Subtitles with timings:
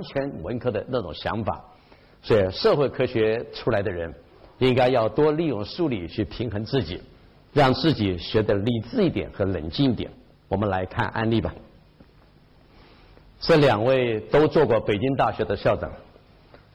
[0.00, 1.62] 完全文科的那种想法。
[2.22, 4.12] 所以，社会科学出来的人，
[4.58, 7.02] 应该要多利用数理去平衡自己，
[7.52, 10.10] 让自己学得理智一点和冷静一点。
[10.48, 11.54] 我们来看案例吧。
[13.40, 15.90] 这两位都做过北京大学的校长，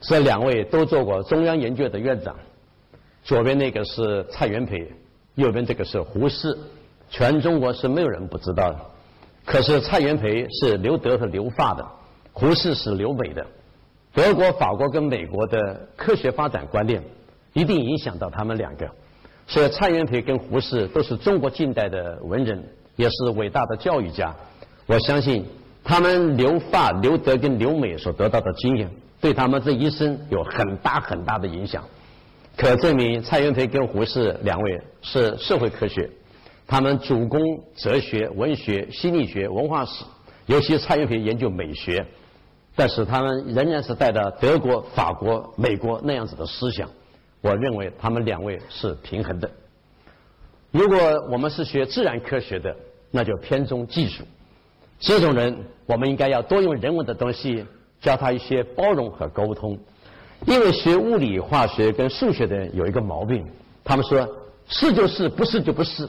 [0.00, 2.36] 这两位都做过中央研究院的院长。
[3.22, 4.88] 左边那个是蔡元培，
[5.34, 6.56] 右边这个是胡适，
[7.08, 8.80] 全中国是没有人不知道的。
[9.44, 11.86] 可是蔡元培是留德和留法的，
[12.38, 13.46] 胡适是留美的。
[14.12, 17.02] 德国、法国跟美国的科学发展观念，
[17.54, 18.86] 一定影响到他们两个。
[19.46, 22.62] 所以蔡元培跟胡适都是中国近代的文人，
[22.96, 24.34] 也是伟大的教育家。
[24.86, 25.44] 我相信。
[25.88, 31.80] 他们留法、留德跟留美所得到的经验，对他们这一生有很大很大的影响。
[32.56, 36.10] 可证明蔡元培跟胡适两位是社会科学，
[36.66, 37.40] 他们主攻
[37.76, 40.04] 哲学、文学、心理学、文化史，
[40.46, 42.04] 尤其蔡元培研究美学，
[42.76, 46.88] 但是他们仍然是带着德国、法国、美国那样子的思想。
[47.40, 49.50] 我认为他们两位是平衡的。
[50.70, 50.98] 如果
[51.30, 52.76] 我们是学自然科学的，
[53.10, 54.24] 那就偏重技术。
[54.98, 57.64] 这种人，我们应该要多用人文的东西
[58.00, 59.78] 教他一些包容和沟通。
[60.44, 63.46] 因为学物理、化学跟数学的人有一个毛病，
[63.82, 64.28] 他们说
[64.68, 66.06] 是就是，不是就不是，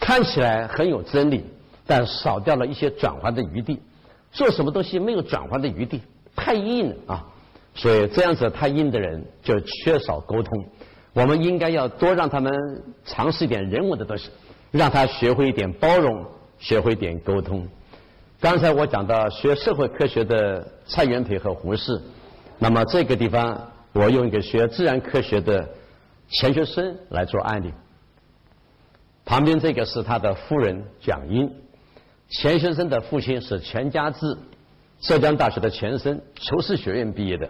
[0.00, 1.44] 看起来很有真理，
[1.86, 3.80] 但少掉了一些转换的余地。
[4.38, 6.00] 做什么东西没有转换的余地，
[6.36, 7.26] 太硬了啊！
[7.74, 10.64] 所以这样子太硬的人就缺少沟通。
[11.12, 12.52] 我们应该要多让他们
[13.04, 14.30] 尝试一点人文的东西，
[14.70, 16.24] 让他学会一点包容，
[16.60, 17.66] 学会一点沟通。
[18.38, 22.00] 刚才我讲到学社会科学的蔡元培和胡适，
[22.60, 25.68] 那么这个地方我用一个学自然科学的
[26.28, 27.72] 钱学森来做案例。
[29.24, 31.52] 旁边这个是他的夫人蒋英，
[32.30, 34.36] 钱学森的父亲是钱家志，
[35.00, 37.48] 浙江大学的前身厨师学院毕业的。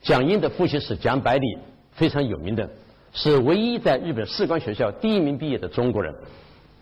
[0.00, 1.58] 蒋英的父亲是蒋百里，
[1.92, 2.68] 非常有名的，
[3.12, 6.14] 是唯一在日本士官学校第一名毕业的中国人。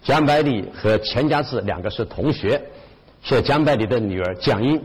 [0.02, 2.60] 蒋百里和钱家志两个是同学。
[3.22, 4.78] 所以蒋百里的女儿蒋英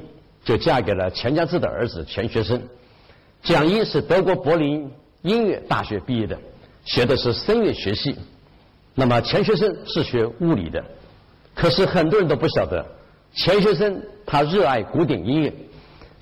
[0.45, 2.61] 就嫁给了钱家志的儿子钱学森。
[3.43, 4.89] 蒋英是德国柏林
[5.23, 6.39] 音乐大学毕业的，
[6.85, 8.15] 学的是声乐学系。
[8.95, 10.81] 那么钱学森是学物理的，
[11.59, 12.85] 可是很多人都不晓得，
[13.33, 15.53] 钱学森他热爱古典音乐。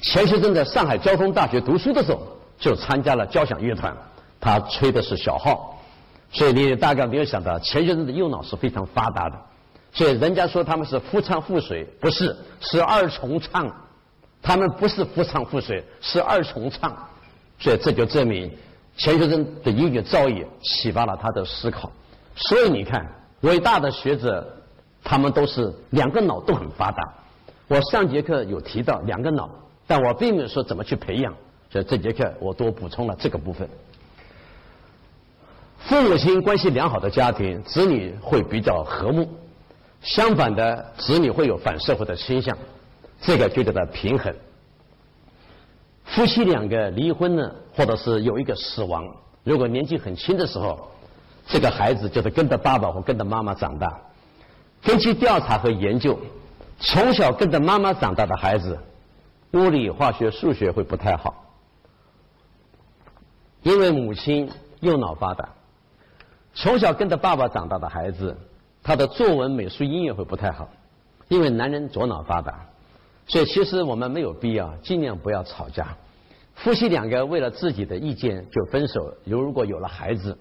[0.02, 2.28] 钱学森在上海交通大学读书的时候
[2.58, 3.96] 就参加了交响乐团，
[4.40, 5.80] 他吹的是小号。
[6.32, 9.36] 所以你大概没有想到，钱学森的右脑是非常发达的。
[9.94, 13.72] 所以人家说他们是夫唱妇随，不是，是二重唱。
[14.42, 16.98] 他们不是夫唱妇随，是二重唱。
[17.60, 18.52] 所以这就证明
[18.98, 21.92] 钱学森的音乐造诣启发了他的思考。
[22.36, 23.06] 所以你看，
[23.42, 24.57] 伟大的学者，
[25.04, 27.14] 他们都是两个脑都很发达。
[27.68, 29.50] 我上节课有提到两个脑，
[29.86, 31.34] 但我并没有说怎么去培养。
[31.70, 33.68] 所以这节课我多补充了这个部分。
[35.80, 39.28] 父母亲关系良好的家庭，子女会比较和睦。
[40.02, 42.58] 相反的，子女会有反社会的倾向，
[43.22, 44.34] 这个就叫做平衡。
[46.06, 49.06] 夫妻两个离婚呢，或者是有一个死亡，
[49.44, 50.90] 如果年纪很轻的时候，
[51.48, 54.00] 这个孩子就是跟着爸爸或跟着妈妈长大。
[54.84, 56.20] 根据调查和研究，
[56.80, 58.78] 从小跟着妈妈长大的孩子，
[59.52, 61.44] 物理、化学、数学会不太好，
[63.64, 64.50] 因为母亲
[64.80, 65.50] 右脑发达。
[66.54, 68.38] 从小跟着爸爸长大的孩子。
[68.84, 70.70] 他的作文、美术、音乐会不太好，
[71.28, 72.66] 因为男人左脑发达，
[73.28, 75.98] 所以其实我们没有必要尽量不要吵架。
[76.56, 80.38] 夫妻两个为了自己的意见就分手，如果有了孩子，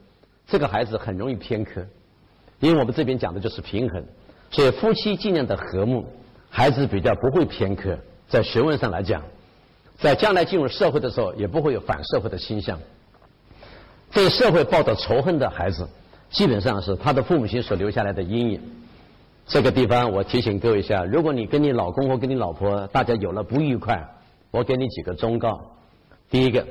[0.46, 1.84] 这个孩子很容易偏科，
[2.60, 4.04] 因为我们这边讲的就是平衡，
[4.50, 6.04] 所以夫妻尽量的和睦，
[6.48, 7.98] 孩子比较不会偏科，
[8.28, 9.22] 在学问上来讲，
[9.98, 12.78] 在将来进入社会的时候也不会有反社会的倾向，
[14.12, 15.88] 对社会抱着仇恨的孩子。
[16.28, 18.60] 基本上是他的父母亲所留下来的阴影。
[19.46, 24.04] 这个地方我提醒各位一下：如果你跟你老公或跟你老婆大家有了不愉快，
[24.50, 25.60] 我给你几个忠告。
[26.28, 26.66] 第一个，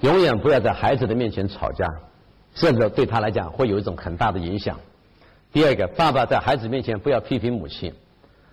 [0.00, 1.86] 永远不要在孩子的面前吵架，
[2.52, 4.76] 这个对他来讲会有一种很大的影响。
[5.52, 7.92] 第二个，爸爸在孩子面前不要批评母亲，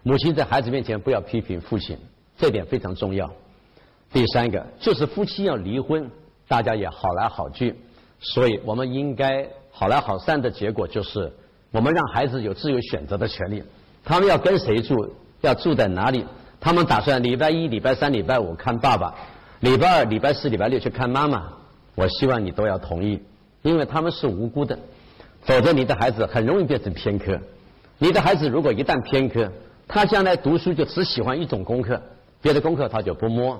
[0.03, 1.97] 母亲在孩子面前不要批评父亲，
[2.37, 3.31] 这点非常重要。
[4.11, 6.09] 第三个，就是夫妻要离婚，
[6.47, 7.75] 大家也好来好聚，
[8.19, 9.47] 所以我们应该。
[9.79, 11.31] 好来好散的结果就是，
[11.69, 13.61] 我们让孩子有自由选择的权利。
[14.03, 16.25] 他们要跟谁住，要住在哪里，
[16.59, 19.13] 他们打算礼拜一、礼拜三、礼拜五看爸爸，
[19.59, 21.53] 礼拜二、礼拜四、礼拜六去看妈妈。
[21.93, 23.21] 我希望你都要同意，
[23.61, 24.79] 因为他们是无辜的，
[25.47, 27.39] 否则你的孩子很容易变成偏科。
[27.97, 29.49] 你的孩子如果一旦偏科，
[29.87, 31.99] 他将来读书就只喜欢一种功课，
[32.41, 33.57] 别的功课他就不摸。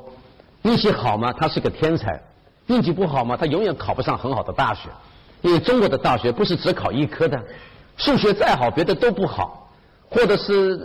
[0.63, 2.19] 运气好嘛，他是个天才；
[2.67, 4.89] 运气不好嘛，他永远考不上很好的大学。
[5.41, 7.41] 因为中国的大学不是只考医科的，
[7.95, 9.69] 数学再好，别的都不好；
[10.09, 10.75] 或者是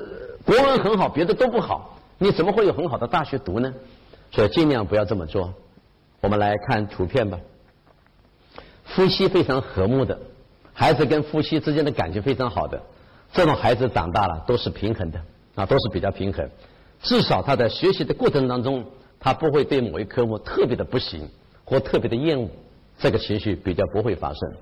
[0.45, 3.75] 国文很好，别的都不好，你怎么会有很好的大学读呢？
[4.31, 5.53] 所以尽量不要这么做。
[6.21, 7.37] 我们来看图片吧。
[8.85, 10.19] 夫妻非常和睦的，
[10.73, 12.81] 孩子跟夫妻之间的感情非常好的，
[13.33, 15.21] 这种孩子长大了都是平衡的
[15.55, 16.49] 啊，都是比较平衡。
[17.03, 18.85] 至少他在学习的过程当中，
[19.21, 21.29] 他不会对某一科目特别的不行
[21.65, 22.49] 或特别的厌恶，
[22.99, 24.53] 这个情绪比较不会发生。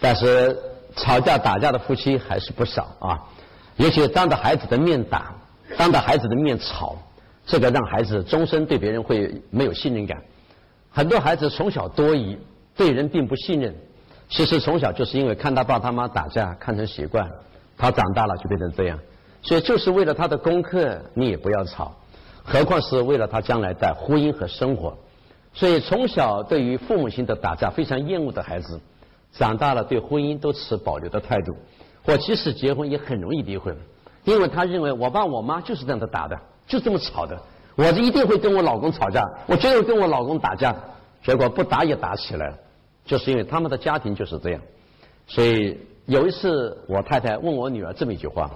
[0.00, 0.56] 但是
[0.96, 3.20] 吵架打架的夫妻还是不少啊，
[3.76, 5.34] 尤其当着孩子的面打，
[5.76, 6.96] 当着孩子的面吵，
[7.46, 10.22] 这个让孩子终身对别人会没有信任感。
[10.90, 12.36] 很多孩子从小多疑，
[12.74, 13.74] 对人并不信任，
[14.30, 17.28] 其实从小就是因为看他爸他妈打架看成习惯，
[17.76, 18.98] 他长大了就变成这样。
[19.42, 21.92] 所以就是为了他的功课，你也不要吵，
[22.44, 24.96] 何况是为了他将来的婚姻和生活。
[25.52, 28.80] 所以从小对于父母亲的打架非常厌恶的孩子，
[29.32, 31.56] 长大了对婚姻都持保留的态度，
[32.04, 33.76] 或即使结婚也很容易离婚，
[34.24, 36.38] 因为他认为我爸我妈就是这样的打的，
[36.68, 37.36] 就这么吵的，
[37.74, 40.72] 我一定会跟我老公吵架，我绝对跟我老公打架，
[41.24, 42.56] 结果不打也打起来了，
[43.10, 44.62] 就是因为他们的家庭就是这样。
[45.26, 45.76] 所以
[46.06, 48.48] 有一次我太太问我女儿这么一句话。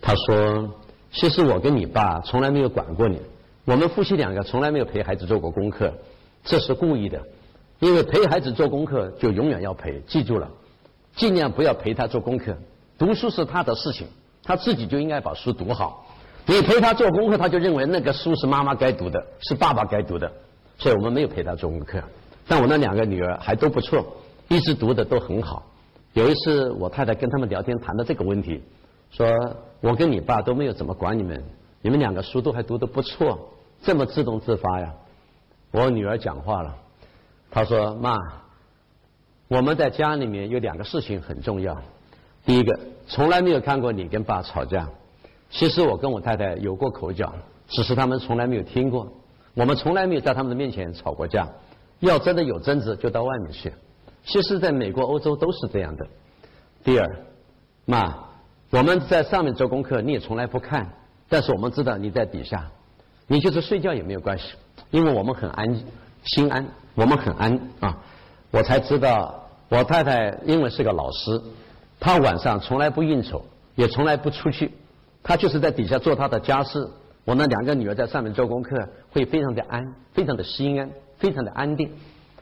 [0.00, 0.68] 她说
[1.12, 3.20] ：“其实我跟你爸从来没有管过你，
[3.64, 5.94] 我们夫妻两个从来没有陪孩子做过功课，
[6.42, 7.22] 这是故意的。
[7.78, 10.50] 因为陪孩子做功课就永远要陪，记住了，
[11.14, 12.56] 尽量不要陪他做功课。
[12.98, 14.08] 读书是他的事情，
[14.42, 16.04] 他自己就应该把书读好。
[16.44, 20.32] 你陪他做功课，他就认为那个书是妈妈该读的，是爸爸该读的。
[20.76, 22.02] 所以我们没有陪他做功课。
[22.46, 24.04] 但我那两个女儿还都不错，
[24.48, 25.62] 一直读的都很好。
[26.12, 28.62] 有一次我太太跟他们聊天谈到这个问题。”
[29.12, 29.28] 说，
[29.82, 31.44] 我跟你爸都没有怎么管你们，
[31.82, 33.38] 你们两个书都还读得不错，
[33.82, 34.90] 这么自动自发呀。
[35.70, 36.74] 我女儿讲话了，
[37.50, 38.16] 她说：“妈，
[39.48, 41.76] 我们在家里面有两个事情很重要。
[42.46, 44.88] 第一个，从来没有看过你跟爸吵架。
[45.50, 47.34] 其实我跟我太太有过口角，
[47.68, 49.06] 只是他们从来没有听过。
[49.52, 51.46] 我们从来没有在他们的面前吵过架。
[52.06, 53.72] 要真的有争执，就到外面去。
[54.24, 56.06] 其实，在美国、欧洲都是这样的。
[56.84, 57.16] 第二，
[57.86, 58.14] 妈。”
[58.72, 60.90] 我们在上面做功课，你也从来不看，
[61.28, 62.70] 但是我们知道你在底下，
[63.26, 64.54] 你就是睡觉也没有关系，
[64.90, 65.78] 因为我们很安
[66.24, 67.98] 心安，我们很安啊。
[68.50, 71.38] 我才知道，我太太因为是个老师，
[72.00, 73.44] 她晚上从来不应酬，
[73.74, 74.72] 也从来不出去，
[75.22, 76.88] 她就是在底下做她的家事。
[77.26, 80.90] 我那两个女儿在上面做功课，会非常的安，非常的心安，
[81.22, 81.88] 非常的安定。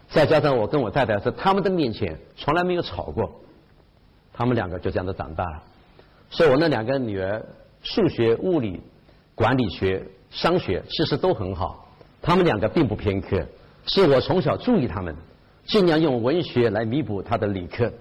[0.09, 3.31] 再加上我跟我太太在他们的面前从来没有吵过，
[4.32, 5.62] 他们两个就这样的长大了。
[6.31, 7.44] 所以我那两个女儿，
[7.82, 8.81] 数学、物理、
[9.35, 11.87] 管理学、商学其实都很好，
[12.23, 13.44] 他们两个并不偏科，
[13.85, 15.15] 是我从小注意他们，
[15.65, 17.93] 尽量用文学来弥补他的理科，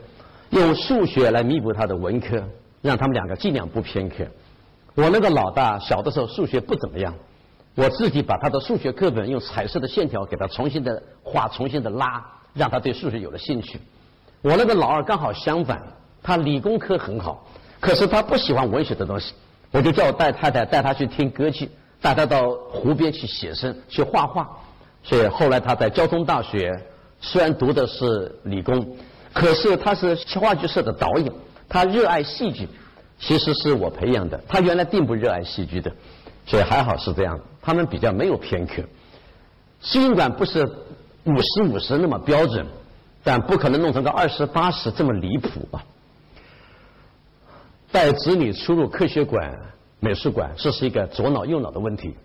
[0.51, 2.43] 用数学来弥补他的文科，
[2.81, 4.25] 让他们两个尽量不偏科。
[4.95, 7.13] 我那个老大小的时候数学不怎么样，
[7.75, 13.79] 我自己把他的数学课本用彩色的线条给他重新的画、重新的拉，让他对数学有了兴趣。
[14.41, 15.81] 我那个老二刚好相反，
[16.21, 17.45] 他理工科很好。
[17.79, 19.33] 可是他不喜欢文学的东西，
[19.71, 21.69] 我就叫我带太太带他去听歌剧，
[22.01, 24.49] 带他到湖边去写生、去画画。
[25.01, 26.77] 所以后来他在交通大学，
[27.21, 28.85] 虽然读的是理工，
[29.33, 31.31] 可是他是话剧社的导演，
[31.69, 32.67] 他热爱戏剧，
[33.17, 34.37] 其实是我培养的。
[34.45, 35.89] 他原来并不热爱戏剧的，
[36.49, 37.39] 所以还好是这样。
[37.61, 38.81] 他们比较没有偏科，
[39.79, 40.65] 尽管不是
[41.25, 42.65] 五十五十那么标准，
[43.23, 45.83] 但不可能弄成个二十八十这么离谱吧。
[47.91, 49.53] 带子女出入科学馆、
[49.99, 52.15] 美术馆，这是一个左脑右脑的问题。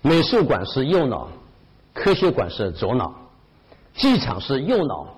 [0.00, 1.28] 美术馆是右脑，
[1.92, 3.12] 科学馆是左脑，
[3.94, 5.08] 机场是右脑，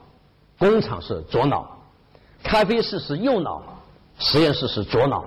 [0.59, 1.79] 工厂是左脑，
[2.43, 3.63] 咖啡室是右脑，
[4.19, 5.25] 实验室是左脑。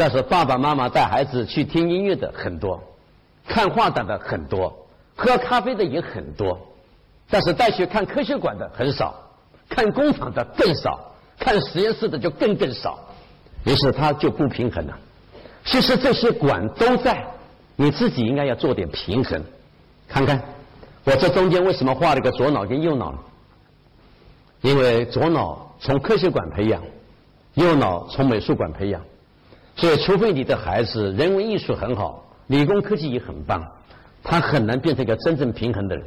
[0.00, 2.82] 但是爸爸妈妈带孩子去听音乐的很多，
[3.46, 4.74] 看画展的很多，
[5.14, 6.58] 喝咖啡的也很多，
[7.28, 9.14] 但是带去看科学馆的很少，
[9.68, 12.98] 看工厂的更少，看实验室的就更更少。
[13.66, 14.98] 于是他就不平衡了。
[15.66, 17.22] 其实这些管都在，
[17.76, 19.44] 你自己应该要做点平衡。
[20.08, 20.42] 看看
[21.04, 23.14] 我这中间为什么画了个左脑跟右脑？
[24.62, 26.82] 因为左脑从科学馆培养，
[27.52, 29.02] 右脑从美术馆培养。
[29.80, 33.66] 所以，除非你的孩子人文艺术很好，理工科技也很棒，
[34.22, 36.04] 他很难变成一个真正平衡的人。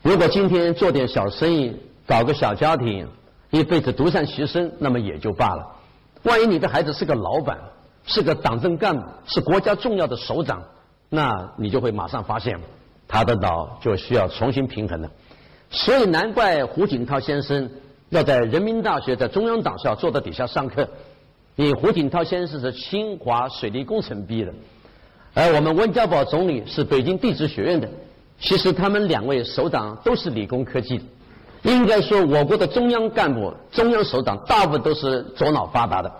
[0.00, 1.74] 如果今天做点小生意，
[2.06, 3.08] 搞个小家庭，
[3.50, 5.66] 一辈子独善其身，那么也就罢了。
[6.22, 7.58] 万一你的孩子是个老板，
[8.06, 10.62] 是个党政干部，是国家重要的首长，
[11.08, 12.60] 那你就会马上发现，
[13.08, 15.10] 他的脑就需要重新平衡了。
[15.68, 17.68] 所以难怪胡锦涛先生
[18.10, 20.88] 要在人民大学在中央党校坐在底下上课。
[21.56, 24.52] 你胡锦涛先生是清华水利工程毕业的，
[25.34, 27.88] 而我们温家宝总理是北京地质学院的。
[28.40, 31.04] 其实他们两位首长都是理工科技的。
[31.62, 36.12] 应该说，我国的中央干部、中央首长大部分都是左脑发达的，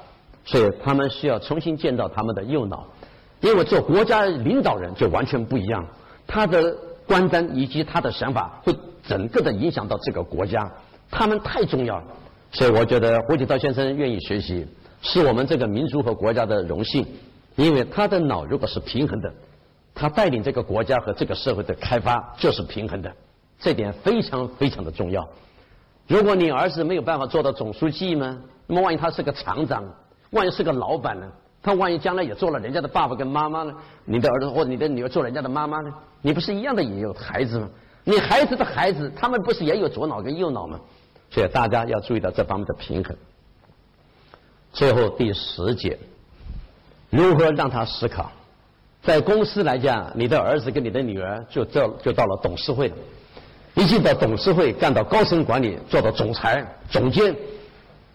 [0.45, 2.87] 所以他们需要重新见到他们的右脑。
[3.41, 5.85] 因为做国家领导人就完全不一样，
[6.29, 6.75] 他的
[7.07, 8.73] 观瞻以及他的想法会
[9.07, 10.71] 整个的影响到这个国家，
[11.11, 12.05] 他们太重要了。
[12.53, 14.65] 所以我觉得胡锦涛先生愿意学习。
[15.07, 17.07] 是我们这个民族和国家的荣幸，
[17.57, 19.31] 因为他的脑如果是平衡的，
[19.95, 23.13] 他带领这个国家和这个社会的开发就是平衡的，
[23.61, 25.29] 这点非常非常的重要。
[26.09, 29.85] 如果你儿子没有办法做到总书记呢，那么万一他是个厂长，
[30.31, 31.31] 万一是个老板呢？
[31.63, 33.75] 他万一将来也做了人家的爸爸跟妈妈呢？
[34.07, 35.93] 你的儿子或者你的女儿做人家的妈妈呢？
[36.23, 37.69] 你不是一样的也有孩子吗？
[38.05, 40.81] 你孩子的孩子，他们不是也有左脑跟右脑吗？
[41.31, 43.15] 所以大家要注意到这方面的平衡。
[44.75, 45.99] 最后第十节，
[47.09, 48.31] 如何让他思考？
[49.03, 52.97] 在公司来讲，你的儿子跟你的女儿就到就到了董事会了，
[53.75, 57.37] 一进到董事会，干到高层管理，做到总裁、总监，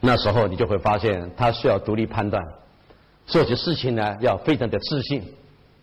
[0.01, 2.43] 那时候你就会发现，他需要独立判断，
[3.25, 5.23] 做起事情呢要非常的自信，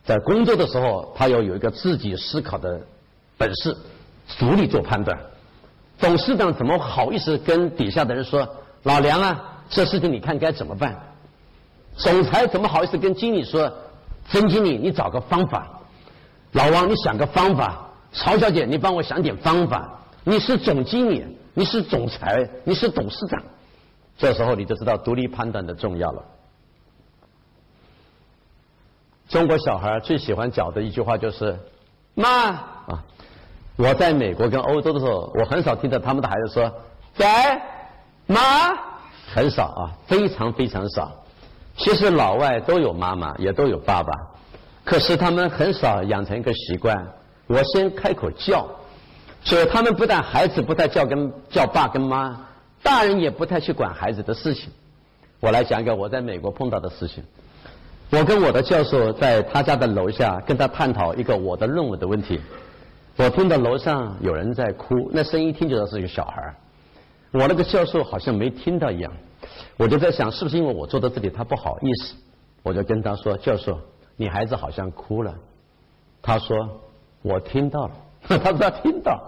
[0.05, 2.81] 在工作的时候，他要有一个自己思考的
[3.39, 3.75] 本事，
[4.39, 5.19] 独立做判断。
[5.99, 8.47] 董事长怎么好意思跟底下的人说
[8.85, 10.97] ：“老梁啊？”这事情你看该怎么办？
[11.97, 13.73] 总裁怎么好意思跟经理说？
[14.29, 15.67] 曾经理，你找个方法。
[16.53, 17.89] 老王，你想个方法。
[18.13, 20.01] 曹小姐，你帮我想点方法。
[20.25, 23.43] 你是总经理，你是总裁，你是董事长。
[24.19, 26.25] 这时候你就知道独立判断的重要了。
[29.29, 31.59] 中国小孩最喜欢讲的一句话就是
[32.15, 32.49] “妈”
[32.89, 33.05] 啊！
[33.77, 36.73] 我在美国跟欧洲的时候，我很少听到他们的孩子说
[37.15, 37.63] “在
[38.27, 38.39] 妈”。
[39.37, 41.13] 很少啊，非常非常少。
[41.77, 44.11] 其实老外都有妈妈，也都有爸爸，
[44.83, 47.07] 可是他们很少养成一个习惯。
[47.47, 48.67] 我先开口叫，
[49.45, 52.35] 所以他们不但孩子不太叫跟叫爸跟妈，
[52.83, 54.71] 大人也不太去管孩子的事情。
[55.39, 57.23] 我来讲一个我在美国碰到的事情。
[58.09, 62.41] 我跟我的教授在他家的楼下跟他探讨一个我的论文的问题。
[63.17, 66.55] 我听到楼上有人在哭，那声音听起来是一个小孩
[67.33, 69.13] 我那个教授好像没听到一样，
[69.77, 72.15] 我就在想，是不是因为我坐在这里，他不好意思？
[72.63, 73.79] 我就跟他说：“教授，
[74.17, 75.33] 你孩子好像哭了。”
[76.21, 76.57] 他说
[77.23, 77.93] ：“我听到了。
[78.27, 79.23] ”他说他听到，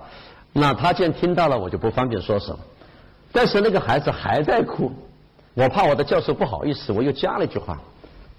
[0.53, 2.59] 那他既然听到了，我就不方便说什么。
[3.31, 4.91] 但是那个孩子还在哭，
[5.55, 7.81] 我怕我的教授不好意思，我又加了一句话。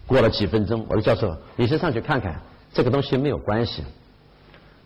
[0.05, 2.41] 过了几分钟，我说：“教授，你先上去看看，
[2.73, 3.83] 这个东西没有关系。”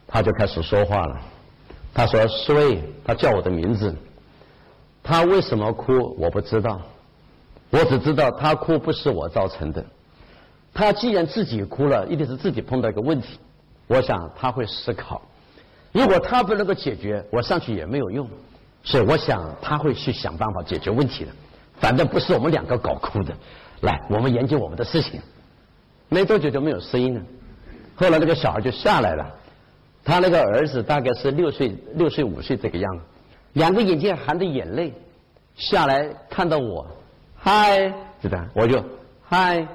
[0.06, 1.22] 他就开始说话了。
[1.94, 3.96] 他说：“苏瑞，他叫我的名字。”
[5.04, 6.16] 他为什么哭？
[6.18, 6.82] 我不知道，
[7.70, 9.84] 我只知道他哭不是我造成的。
[10.74, 13.38] 他既然自己哭了，一定是自己碰到一个问题。
[13.88, 15.22] 我想他会思考，
[15.92, 18.28] 如果他不能够解决，我上去也没有用。
[18.84, 21.32] 所以我想他会去想办法解决问题的。
[21.80, 23.34] 反正不是我们两个搞哭的。
[23.82, 25.22] 来，我们研究我们的事情。
[26.10, 27.22] 没多久就没有声音了。
[27.96, 29.26] 后来那个小孩就下来了，
[30.04, 33.04] 他那个儿子大概是六岁、六岁五岁这个样子。
[33.54, 34.94] 两个眼睛含着眼泪
[35.56, 36.86] 下来，看到我，
[37.36, 37.90] 嗨，
[38.22, 38.84] 就这样，我就
[39.24, 39.66] 嗨，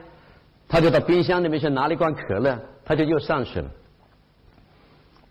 [0.69, 3.71] 他就到冰箱里面去拿了一罐可乐，他就又上去了。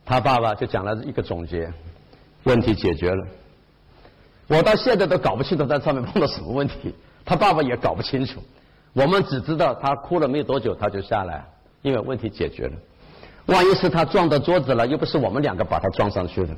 [0.06, 1.72] 他爸爸就讲了一个总结，
[2.44, 3.28] 问题解决了。
[4.48, 8.42] 我到现在都搞不清楚在上面碰到什么问题，他爸爸也搞不清楚。
[8.94, 11.46] 我们只知道他哭了没有多久他就下来，
[11.82, 12.74] 因为问题解决了。
[13.48, 16.56] 万一是他撞到桌子了，又不是我们两个把他撞上去的。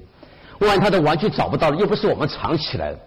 [0.59, 2.97] 万一他的玩具找不到了，又不是我们藏起来的；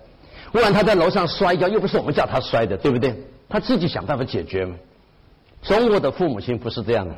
[0.52, 3.14] 万一他在楼上摔跤，又不是我们叫他摔的，对不对？
[3.48, 4.74] 他自己想办法解决嘛。
[5.62, 7.14] 中国的父母亲不是这样的，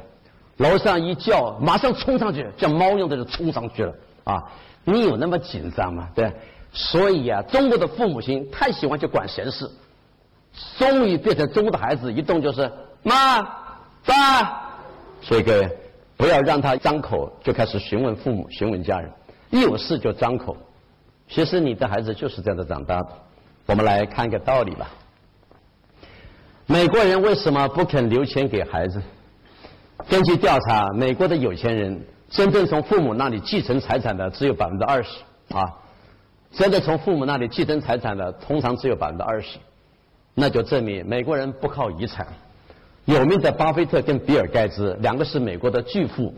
[0.56, 4.42] 楼上一叫，马上冲上去，像猫一样的就冲上去了啊！
[4.84, 6.08] 你有那么紧张吗？
[6.14, 6.30] 对，
[6.72, 9.70] 所以啊，中国的父母亲太喜欢去管闲事，
[10.78, 12.70] 终于变成中国的孩子一动就是
[13.02, 13.40] 妈
[14.04, 14.78] 爸，
[15.22, 15.70] 所以各位
[16.16, 19.10] 不要让他张口就开始询问父母、询问家人。
[19.50, 20.56] 一有事就张口，
[21.28, 23.08] 其实你的孩子就是这样的长大的。
[23.66, 24.90] 我们来看一个道理吧。
[26.66, 29.00] 美国人为什么不肯留钱给孩子？
[30.08, 35.10] 根据调查，美国的有钱人真正从父母那里继承财产的只有百分之二十
[35.50, 35.62] 啊，
[36.52, 39.58] 真的从父母那里继承财产的通常只有百分之二十，
[40.34, 42.26] 那就证明美国人不靠遗产。
[43.04, 46.34] 有名的巴菲特跟比尔盖茨两个是美国的巨富。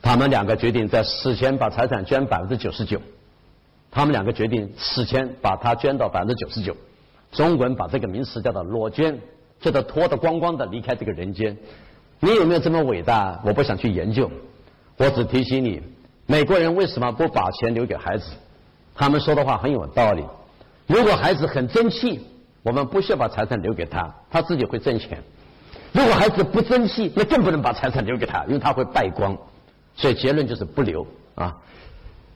[0.00, 3.00] 他们两个决定在死前把财产捐百分之九十九。
[3.90, 6.76] 他们两个决定死前把它捐到百分之九十九。
[7.32, 9.18] 中国人把这个名词叫做裸捐，
[9.60, 11.56] 叫做脱得光光的离开这个人间。
[12.20, 13.40] 你有没有这么伟大？
[13.44, 14.30] 我不想去研究，
[14.96, 15.82] 我只提醒你，
[16.26, 18.30] 美国人为什么不把钱留给孩子？
[18.94, 20.24] 他们说的话很有道理。
[20.86, 22.20] 如果孩子很争气，
[22.62, 25.22] 我们不需要把财产留给他，他自己会挣钱。
[25.92, 29.36] 如果孩子不争气，那更不能把财产留给他，因为他会败光。
[29.98, 31.58] 所以结论就是不留啊。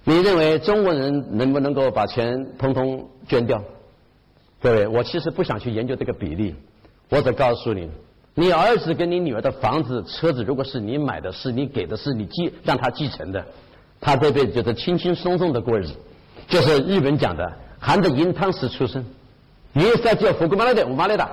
[0.04, 3.62] 你认为中国人能不能够把钱通通捐掉？
[4.60, 6.56] 各位，我其实不想去研究这个比例，
[7.08, 7.88] 我只告诉你，
[8.34, 13.46] 你儿子跟你女儿的房子、车子，如果是你买的，是你给的，是你继让他继承的，
[14.00, 15.94] 他这辈子就是轻轻松松的过日子，
[16.48, 19.04] 就是日本讲的含着银汤匙出生，
[19.72, 21.28] 你在叫福格玛来的，我马来的，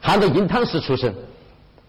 [0.00, 1.14] 含着银汤匙出生，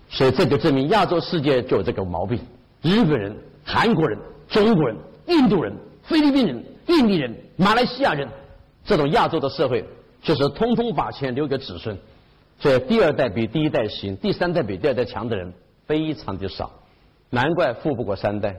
[0.10, 2.40] 所以这就证明亚洲世界就有这个毛病，
[2.82, 3.36] 日本人、
[3.72, 4.98] 韩国人、中国人、
[5.28, 5.72] 印度人。
[6.10, 8.28] 菲律宾人、印尼人、马来西亚人，
[8.84, 9.86] 这种亚洲的社会，
[10.24, 11.96] 就是通通把钱留给子孙，
[12.60, 15.54] 所以第二代比第一代行，第三代比第二代强的人
[15.86, 16.72] 非常的少，
[17.30, 18.56] 难怪富不过三代。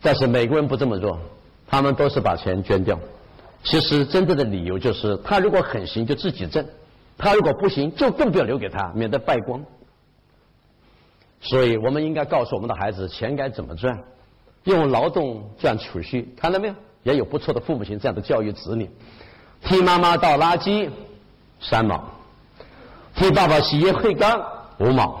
[0.00, 1.18] 但是美国人不这么做，
[1.66, 2.98] 他们都是把钱捐掉。
[3.62, 6.64] 其实真正的理由就是，他如果很行就自己挣，
[7.18, 9.62] 他如果不行就更不要留给他，免得败光。
[11.42, 14.02] 所以我们应该告诉我们的孩子，钱该怎么赚。
[14.64, 16.74] 用劳动赚储蓄，看到没有？
[17.02, 18.90] 也有不错的父母亲这样的教育子女。
[19.62, 20.88] 替妈妈倒垃圾
[21.60, 22.04] 三毛，
[23.14, 24.42] 替爸爸洗衣会缸
[24.78, 25.18] 五毛。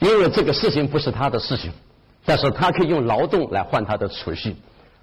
[0.00, 1.72] 因为这个事情不是他的事情，
[2.26, 4.54] 但是他可以用劳动来换他的储蓄。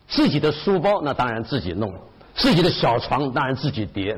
[0.07, 1.91] 自己的书包那当然自己弄，
[2.35, 4.15] 自己的小床当然自己叠，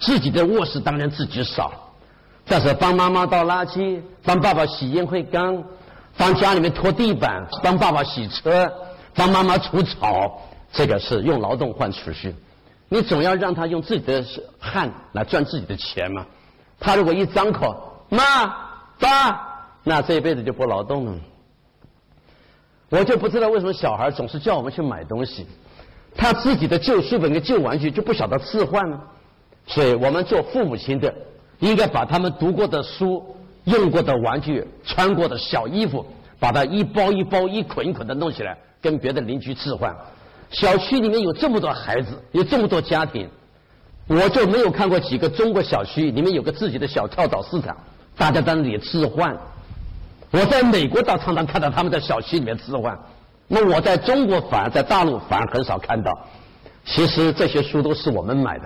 [0.00, 1.72] 自己的卧室当然自己扫。
[2.46, 5.62] 但是帮妈妈倒垃圾，帮爸爸洗烟灰缸。
[6.16, 8.72] 帮家里面拖地板，帮爸爸洗车，
[9.14, 10.40] 帮妈妈除草，
[10.72, 12.34] 这个是用劳动换储蓄。
[12.88, 14.24] 你总要让他用自己的
[14.60, 16.24] 汗来赚自己的钱嘛。
[16.78, 17.76] 他如果一张口
[18.08, 18.46] 妈
[19.00, 21.14] 爸，那这一辈子就不劳动了。
[22.90, 25.46] 我就不知道为什么小孩总是叫我们去买东西，
[26.14, 29.00] 他自己的旧书本跟旧玩具就不晓得置换呢。
[29.66, 31.12] 所以我们做父母亲的，
[31.58, 33.36] 应该把他们读过的书。
[33.64, 36.04] 用过的玩具、穿过的小衣服，
[36.38, 39.94] 把它一包一包、一捆一捆的弄起来，跟别的邻居置换。
[40.50, 43.28] 小区里面有这么多孩子，有这么多家庭，
[44.06, 47.76] 我就没有看过几个中国小区里面有个自己的小跳蚤市场，
[48.16, 49.36] 大家在那里置换。
[50.30, 52.98] 我在美国倒常常看到他们在小区里面置换，
[53.48, 56.12] 那我在中国反而在大陆反而很少看到。
[56.84, 58.64] 其实这些书都是我们买的，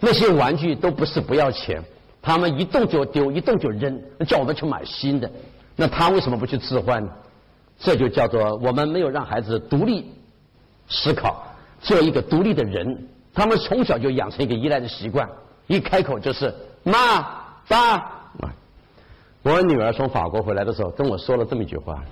[0.00, 1.82] 那些玩具都不是不要钱。
[2.28, 5.30] 他们一动就丢，一动就扔，叫我们去买新的。
[5.74, 7.10] 那他为什么不去置换呢？
[7.78, 10.12] 这就叫做我们没有让孩子独立
[10.90, 11.42] 思考，
[11.80, 13.08] 做一个独立的人。
[13.32, 15.26] 他们从小就养成一个依赖的习惯，
[15.68, 17.22] 一开口就是妈
[17.66, 18.12] 爸。
[19.42, 22.04] 我女儿从法国回来的时候跟我说了这么一句话，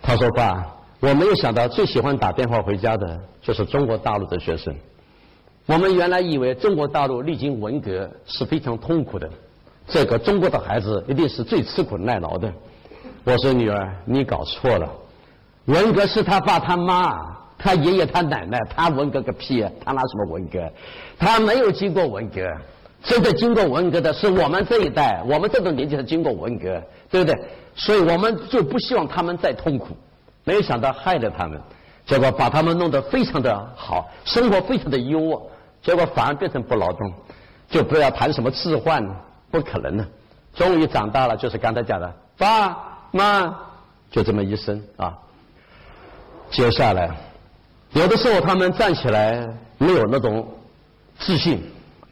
[0.00, 0.66] 她说：“爸，
[1.00, 4.74] 我没有想到最喜欢打电话回家的就是中国大陆的学生。”
[5.66, 9.30] 我们原来以为中国大陆历经文革是非常痛苦的，
[9.86, 12.52] 这个中国的孩子一定是最吃苦耐劳的。
[13.22, 14.88] 我说女儿，你搞错了，
[15.66, 19.70] 文革是他爸他妈、他爷爷他奶奶，他文革个屁啊！
[19.84, 20.58] 他拿什么文革？
[21.16, 22.44] 他没有经过文革，
[23.04, 27.40] 真的经过文革的是我们这一代，我们这种年纪是经过文革，对不对？
[27.76, 29.96] 所以我们就不希望他们再痛苦，
[30.42, 31.60] 没有想到害了他们，
[32.04, 35.40] 结果把他们弄得非常的好，生活非常的优渥。
[35.82, 37.12] 结果反而变成不劳动，
[37.68, 39.04] 就不要谈什么置换，
[39.50, 40.06] 不可能的。
[40.54, 43.52] 终于长大了，就是刚才讲的爸妈，
[44.10, 45.18] 就这么一生啊。
[46.50, 47.10] 接下来，
[47.92, 50.46] 有的时候他们站起来没有那种
[51.18, 51.60] 自信，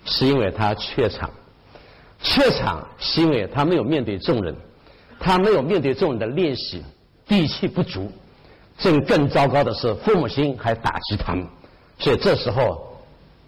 [0.05, 1.31] 是因为他怯场，
[2.21, 4.57] 怯场是因为他没有面对众人，
[5.21, 6.83] 他没有面对众人的练习，
[7.27, 8.11] 底气不足。
[8.79, 11.47] 这更糟糕的是，父母亲还打击他们，
[12.01, 12.90] 所以这时候。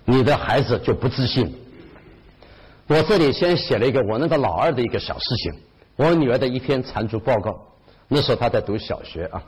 [0.04, 1.54] 你的孩子就不自信。
[2.88, 5.52] 我这里先写了一个我那个老二的一个小事情，
[5.96, 7.58] 我女儿的一篇残烛报告。
[8.08, 9.42] 那时候她在读小学啊。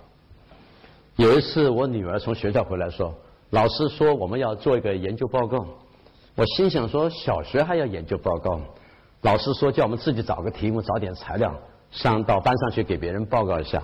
[1.17, 3.15] 有一次我女儿从学校回来说，
[3.51, 5.67] 老师说我们要做一个研究报告。
[6.37, 8.61] 我心想说小学还要研究报告？
[9.23, 11.55] 老师说叫我们自己找个题目，找点材料，
[11.91, 13.83] 上到班上去给别人报告一下。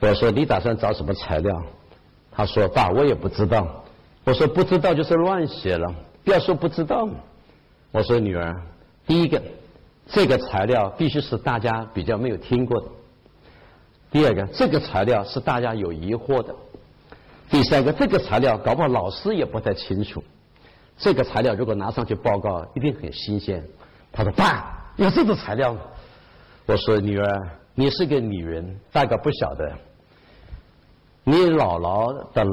[0.00, 1.62] 我说你打算找什么材料？
[2.30, 3.84] 他说爸，我也不知道。
[4.26, 7.08] 我说不知道就是乱写了，不要说不知道。
[7.92, 8.60] 我说女儿，
[9.06, 9.40] 第一个，
[10.08, 12.88] 这个材料必须是大家比较没有听过的；
[14.10, 16.52] 第二个，这个材料是大家有疑惑的；
[17.48, 20.20] 第三个，这个材料搞不好老师也不太清楚。
[20.98, 23.64] 这个材料如果拿上去报告，一定很新鲜。
[24.10, 25.76] 他说：“爸，有这种材料？”
[26.66, 29.72] 我说：“女儿，你是个女人，大概不晓得。
[31.22, 32.44] 你姥姥的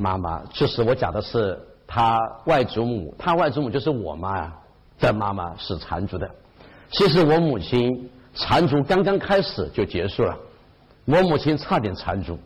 [0.00, 4.52] 妈妈，就是我讲的是她外祖母，她外祖母就是我妈呀
[5.00, 6.30] 的妈妈是缠足的。
[6.92, 10.38] 其实我母亲缠足刚刚开始就结束了，
[11.04, 12.38] 我母亲差点缠足，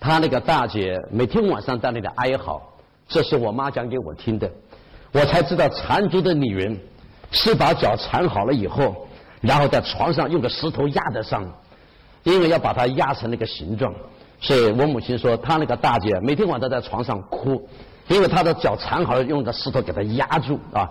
[0.00, 2.60] 她那个大姐每天晚上在那里哀嚎，
[3.06, 4.50] 这是我妈讲给我听的。”
[5.10, 6.78] 我才知道缠足的女人
[7.30, 9.06] 是把脚缠好了以后，
[9.40, 11.50] 然后在床上用个石头压在上，
[12.24, 13.94] 因为要把它压成那个形状。
[14.40, 17.68] 所以我母亲说，她那个大姐每天晚上在床上哭，
[18.08, 20.90] 因为她的脚缠好了，用个石头给她压住啊。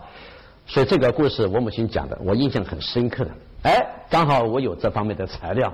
[0.65, 3.31] 所以这个故事我母亲讲的，我印象很深刻的。
[3.63, 5.73] 哎，刚好我有这方面的材料，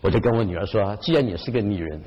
[0.00, 2.00] 我就跟我女儿说，既然你是个女人，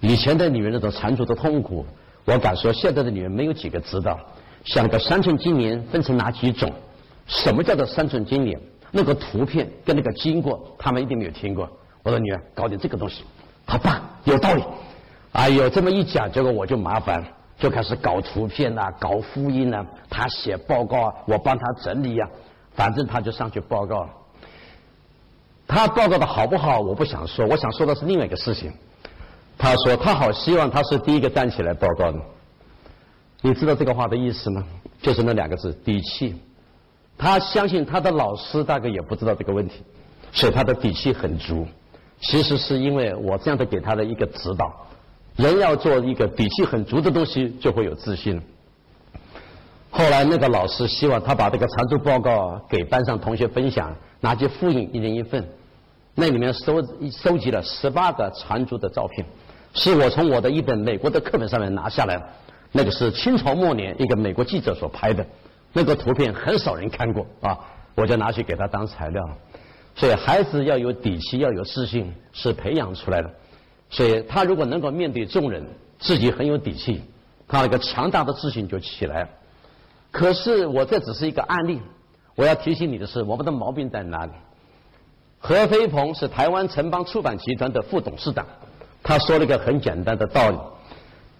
[0.00, 1.86] 以前的女人那种缠足的痛苦，
[2.26, 4.18] 我敢说现在的女人没有几个知道。
[4.62, 6.70] 像个三寸金莲分成哪几种？
[7.26, 8.60] 什么叫做三寸金莲？
[8.92, 11.66] 那个图片跟那个经过，他们一定没有听过。
[12.02, 13.22] 我说女儿搞点这个东西，
[13.70, 14.64] 好棒，有道理。
[15.30, 17.24] 哎呦，这么一讲，结果我就麻烦，
[17.56, 22.28] 就开始搞图片呐，搞复印呐，他写报告啊，我帮他整理呀，
[22.74, 24.10] 反正他就上去报告了。
[25.68, 28.72] 他报告的好不好，我不想说，我想说的是另外一个事情。
[29.56, 32.18] 他说他好希望他是第一个站起来报告的。
[33.40, 34.64] 你知道这个话的意思吗？
[35.00, 36.34] 就是那两个字底气。
[37.16, 39.84] 他相信他的老师大概也不知道这个问题，
[40.32, 41.68] 所以他的底气很足。
[42.20, 44.72] 其实是因为我这样的给他的一个指导。
[45.36, 48.40] 人要做一个底气很足的东西，就会有自信。
[49.90, 55.48] 后来那个老师希望他把这个长足报告给班上同学分享，拿去复印，一人一份。
[56.14, 59.24] 那里面收收集了十八个长足的照片，
[59.72, 62.22] 是我从我的一本美国的课本上面拿下来的。
[62.72, 65.24] 那个是清朝末年一个美国记者所拍的，
[65.72, 67.58] 那个图片很少人看过啊，
[67.94, 69.28] 我就拿去给他当材料。
[69.94, 73.30] 所以孩子要有底气，要有自信，是培养出来的。
[73.90, 75.66] 所以他如果能够面对众人，
[75.98, 77.02] 自己很有底气，
[77.48, 79.28] 他那个强大的自信就起来了。
[80.10, 81.80] 可是我这只是一个案例，
[82.34, 84.32] 我要提醒你的是，我们的毛病在哪里？
[85.38, 88.46] 何飞鹏是台湾城邦出版集团的副董事长，
[89.02, 90.56] 他说了一个很简单的道理。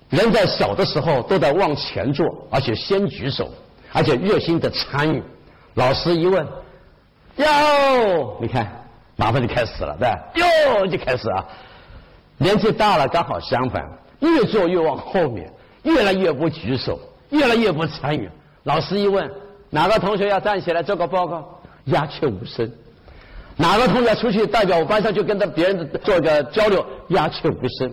[0.09, 3.49] 人在小的时候都在往前做，而且先举手，
[3.93, 5.23] 而且热心的参与。
[5.75, 6.45] 老师一问，
[7.37, 8.71] 哟，你看，
[9.17, 10.19] 麻烦就开始了，对吧？
[10.35, 11.45] 哟，就开始啊。
[12.39, 13.89] 年纪大了刚好相反，
[14.21, 15.51] 越做越往后面，
[15.83, 16.99] 越来越不举手，
[17.31, 18.29] 越来越不参与。
[18.65, 19.31] 老师一问，
[19.71, 21.61] 哪个同学要站起来做个报告？
[21.87, 22.71] 鸦雀无声。
[23.57, 26.85] 哪个同学出去代表我班上去跟着别人做一个交流？
[27.09, 27.93] 鸦雀无声。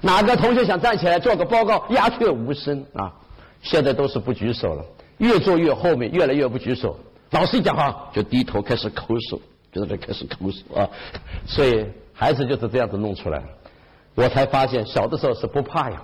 [0.00, 1.84] 哪个同学想站起来做个报告？
[1.90, 3.12] 鸦雀无声啊！
[3.62, 4.84] 现在都是不举手了，
[5.18, 6.98] 越做越后面，越来越不举手。
[7.34, 9.40] 老师一讲话就低头开始抠手，
[9.72, 10.88] 就在这开始抠手啊！
[11.44, 13.42] 所以孩子就是这样子弄出来。
[14.14, 16.00] 我才发现小的时候是不怕呀，“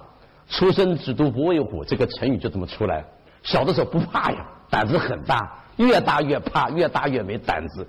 [0.51, 3.05] 初生之犊不畏虎”这个成语就这么出来。
[3.45, 7.87] 小的时候不怕呀，胆子很大，越大越怕，越大越没胆子，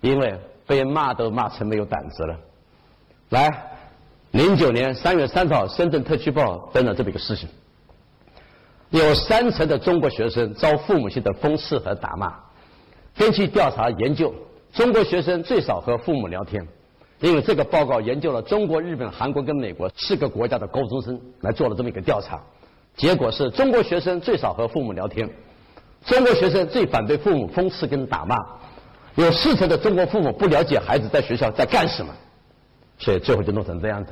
[0.00, 2.38] 因为被骂都骂成没有胆子了。
[3.30, 3.72] 来。
[4.32, 7.48] 零九年三月三号，深圳特区报登了这么一个事情：
[8.90, 12.45] 有三成的中国学生遭父母亲的讽刺和打骂。
[13.16, 14.32] 根据调查研究，
[14.72, 16.66] 中国学生最少和父母聊天，
[17.20, 22.38] 因为这个报告研究了中国、日本、韩国跟美国四个国家的高中生来做了这么一个调查，
[22.96, 25.28] 结果是中国学生最少和父母聊天，
[26.04, 28.36] 中国学生最反对父母讽刺跟打骂，
[29.14, 32.12] 有四成的中国父母不了解孩子在学校在干什么，
[32.98, 34.10] 所以最后就弄成这样的。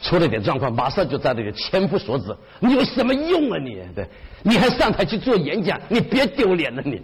[0.00, 2.36] 出了点状况，马上就在那里千夫所指。
[2.60, 3.80] 你有什么用啊你？
[3.94, 4.06] 对，
[4.42, 7.00] 你还上台去做演讲，你别丢脸了你。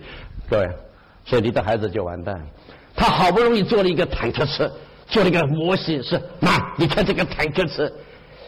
[0.49, 0.69] 各位，
[1.31, 2.45] 所以你的孩子就完蛋。
[2.97, 4.69] 他好不容易做了一个坦克车，
[5.07, 7.91] 做了一个模型，是妈，你看这个坦克车，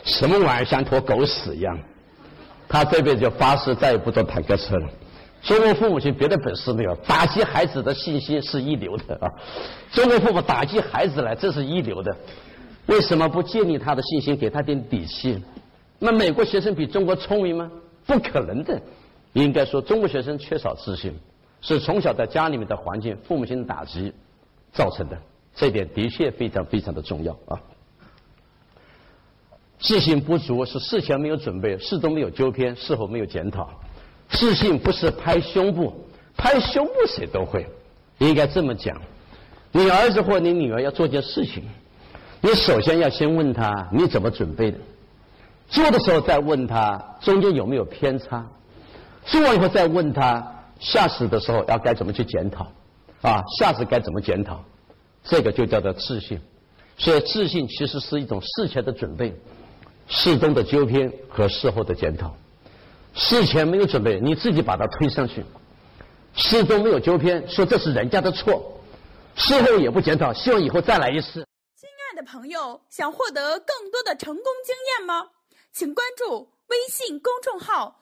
[0.02, 1.78] 什么玩意儿像坨狗屎一样。
[2.68, 4.88] 他这辈子就发誓再也不坐坦克车了。
[5.42, 9.30] 中国父母亲别的本事没有，打击孩子的信心是一流的啊。
[9.92, 12.12] 中国父母打击孩子来，这是一流的。
[12.86, 15.40] 为什么不建立他的信心，给他点底气？
[16.00, 17.70] 那美国学生比中国聪明吗？
[18.04, 18.80] 不可能的。
[19.34, 21.14] 应该说，中国学生缺少自信，
[21.62, 24.12] 是从小在家里面的环境、父母亲的打击
[24.72, 25.16] 造成的。
[25.54, 27.58] 这点的确非常非常的重要啊。
[29.78, 33.68] 自信不足是事前没有准备，事中没有纠偏，事后没有检讨。
[34.28, 35.92] 自信不是拍胸部，
[36.36, 37.66] 拍胸部谁都会。
[38.18, 38.96] 应该这么讲：
[39.72, 41.64] 你儿子或你女儿要做件事情。
[42.40, 44.78] 你首先要先问他你怎么准备的，
[45.68, 48.46] 做的时候再问他中间有没有偏差，
[49.24, 50.44] 做完以后再问他
[50.82, 52.64] 下次的时候要该怎么去检讨，
[53.22, 54.62] 啊，下次该怎么检讨，
[55.22, 56.40] 这个就叫做自信。
[56.98, 59.32] 所以自信其实是一种事前的准备，
[60.08, 62.34] 事中的纠偏和事后的检讨。
[63.14, 65.42] 事前没有准备，你自己把它推上去；
[66.34, 68.60] 事中没有纠偏，说这是人家的错；
[69.36, 71.46] 事后也不检讨，希望以后再来一次。
[71.76, 75.28] 亲爱的朋友想获得更多的成功经验吗？
[75.72, 78.01] 请关注微信公众号